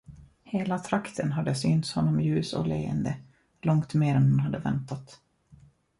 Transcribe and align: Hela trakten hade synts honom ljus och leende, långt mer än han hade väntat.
Hela 0.43 0.79
trakten 0.79 1.31
hade 1.31 1.55
synts 1.55 1.93
honom 1.93 2.19
ljus 2.21 2.53
och 2.53 2.67
leende, 2.67 3.15
långt 3.61 3.93
mer 3.93 4.15
än 4.15 4.21
han 4.29 4.39
hade 4.39 4.57
väntat. 4.59 5.19